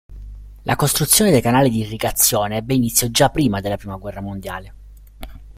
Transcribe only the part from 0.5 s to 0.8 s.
La